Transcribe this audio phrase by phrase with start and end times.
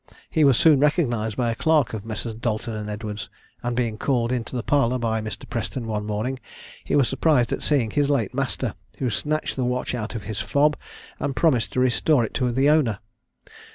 [0.31, 2.33] He was soon recognised by a clerk of Messrs.
[2.33, 3.29] Dalton and Edwards,
[3.61, 5.47] and, being called into the parlour by Mr.
[5.47, 6.39] Preston one morning,
[6.83, 10.39] he was surprised at seeing his late master, who snatched the watch out of his
[10.39, 10.75] fob,
[11.19, 12.97] and promised to restore it to the owner.